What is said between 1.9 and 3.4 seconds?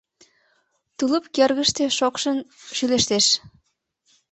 шокшын шӱлештеш.